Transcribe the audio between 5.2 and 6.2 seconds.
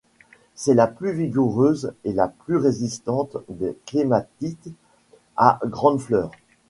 à grandes